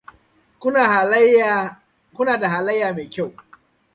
[0.59, 3.31] Kuna da halayya mai kyau.